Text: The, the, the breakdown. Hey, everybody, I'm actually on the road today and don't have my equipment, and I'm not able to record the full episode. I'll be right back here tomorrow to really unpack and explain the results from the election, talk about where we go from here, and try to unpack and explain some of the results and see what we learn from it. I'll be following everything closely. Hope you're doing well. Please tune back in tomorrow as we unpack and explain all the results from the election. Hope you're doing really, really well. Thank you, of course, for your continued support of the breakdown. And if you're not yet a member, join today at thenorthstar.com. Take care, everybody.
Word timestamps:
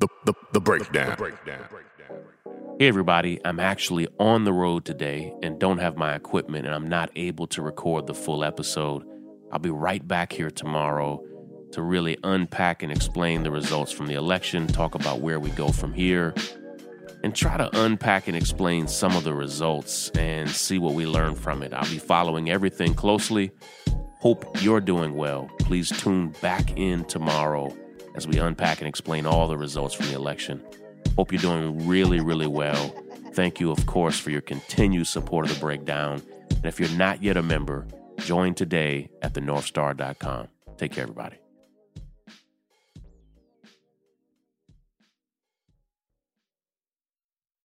The, 0.00 0.06
the, 0.26 0.34
the 0.52 0.60
breakdown. 0.60 1.16
Hey, 2.78 2.86
everybody, 2.86 3.40
I'm 3.44 3.58
actually 3.58 4.06
on 4.20 4.44
the 4.44 4.52
road 4.52 4.84
today 4.84 5.34
and 5.42 5.58
don't 5.58 5.78
have 5.78 5.96
my 5.96 6.14
equipment, 6.14 6.66
and 6.66 6.74
I'm 6.74 6.88
not 6.88 7.10
able 7.16 7.48
to 7.48 7.62
record 7.62 8.06
the 8.06 8.14
full 8.14 8.44
episode. 8.44 9.04
I'll 9.50 9.58
be 9.58 9.70
right 9.70 10.06
back 10.06 10.32
here 10.32 10.52
tomorrow 10.52 11.24
to 11.72 11.82
really 11.82 12.16
unpack 12.22 12.84
and 12.84 12.92
explain 12.92 13.42
the 13.42 13.50
results 13.50 13.90
from 13.90 14.06
the 14.06 14.14
election, 14.14 14.68
talk 14.68 14.94
about 14.94 15.18
where 15.20 15.40
we 15.40 15.50
go 15.50 15.66
from 15.66 15.92
here, 15.92 16.32
and 17.24 17.34
try 17.34 17.56
to 17.56 17.68
unpack 17.84 18.28
and 18.28 18.36
explain 18.36 18.86
some 18.86 19.16
of 19.16 19.24
the 19.24 19.34
results 19.34 20.10
and 20.10 20.48
see 20.48 20.78
what 20.78 20.94
we 20.94 21.06
learn 21.06 21.34
from 21.34 21.60
it. 21.64 21.74
I'll 21.74 21.90
be 21.90 21.98
following 21.98 22.50
everything 22.50 22.94
closely. 22.94 23.50
Hope 24.20 24.62
you're 24.62 24.80
doing 24.80 25.16
well. 25.16 25.50
Please 25.58 25.90
tune 25.90 26.36
back 26.40 26.78
in 26.78 27.04
tomorrow 27.06 27.76
as 28.18 28.26
we 28.26 28.38
unpack 28.38 28.80
and 28.80 28.88
explain 28.88 29.24
all 29.24 29.48
the 29.48 29.56
results 29.56 29.94
from 29.94 30.06
the 30.08 30.14
election. 30.14 30.62
Hope 31.16 31.32
you're 31.32 31.40
doing 31.40 31.86
really, 31.86 32.20
really 32.20 32.46
well. 32.48 32.94
Thank 33.32 33.60
you, 33.60 33.70
of 33.70 33.86
course, 33.86 34.18
for 34.18 34.30
your 34.30 34.40
continued 34.40 35.06
support 35.06 35.46
of 35.46 35.54
the 35.54 35.60
breakdown. 35.60 36.20
And 36.50 36.66
if 36.66 36.78
you're 36.80 36.90
not 36.90 37.22
yet 37.22 37.36
a 37.36 37.42
member, 37.42 37.86
join 38.18 38.54
today 38.54 39.08
at 39.22 39.34
thenorthstar.com. 39.34 40.48
Take 40.76 40.92
care, 40.92 41.04
everybody. 41.04 41.36